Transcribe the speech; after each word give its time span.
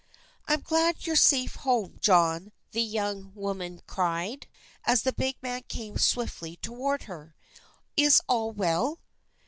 "I'm 0.47 0.61
glad 0.61 1.05
you're 1.05 1.15
safe 1.15 1.57
home, 1.57 1.99
John," 2.01 2.53
the 2.71 2.81
young 2.81 3.31
woman 3.35 3.81
cried, 3.85 4.47
as 4.83 5.03
the 5.03 5.13
big 5.13 5.35
man 5.43 5.61
came 5.67 5.99
swiftly 5.99 6.55
toward 6.55 7.03
her. 7.03 7.35
"Is 7.95 8.19
all 8.27 8.51
well?" 8.51 8.99